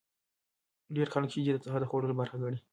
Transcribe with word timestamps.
ډیر 0.95 1.07
خلک 1.13 1.29
شیدې 1.33 1.51
د 1.53 1.59
سهار 1.65 1.81
د 1.81 1.85
خوړلو 1.89 2.19
برخه 2.21 2.35
ګڼي. 2.43 2.59